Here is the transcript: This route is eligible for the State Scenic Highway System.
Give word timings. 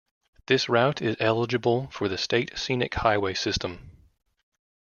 This 0.47 0.67
route 0.67 0.99
is 0.99 1.15
eligible 1.19 1.87
for 1.91 2.07
the 2.09 2.17
State 2.17 2.57
Scenic 2.57 2.95
Highway 2.95 3.35
System. 3.35 3.91